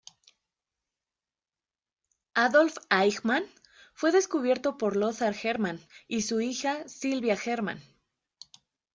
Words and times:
Adolf 2.35 2.77
Eichmann 2.89 3.43
fue 3.93 4.11
descubierto 4.11 4.79
por 4.79 4.95
Lothar 4.95 5.35
Hermann 5.39 5.79
y 6.07 6.23
su 6.23 6.41
hija 6.41 6.89
Silvia 6.89 7.35
Hermann. 7.35 7.79